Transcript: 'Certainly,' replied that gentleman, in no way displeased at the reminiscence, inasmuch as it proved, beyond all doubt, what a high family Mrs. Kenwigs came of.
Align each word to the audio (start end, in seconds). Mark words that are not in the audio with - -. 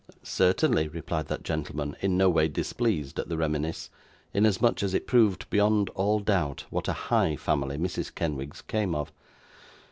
'Certainly,' 0.23 0.87
replied 0.87 1.27
that 1.27 1.43
gentleman, 1.43 1.95
in 2.01 2.17
no 2.17 2.27
way 2.27 2.47
displeased 2.47 3.19
at 3.19 3.29
the 3.29 3.37
reminiscence, 3.37 3.91
inasmuch 4.33 4.81
as 4.81 4.95
it 4.95 5.05
proved, 5.05 5.47
beyond 5.51 5.91
all 5.91 6.19
doubt, 6.19 6.65
what 6.71 6.87
a 6.87 6.93
high 7.13 7.35
family 7.35 7.77
Mrs. 7.77 8.15
Kenwigs 8.15 8.63
came 8.63 8.95
of. 8.95 9.11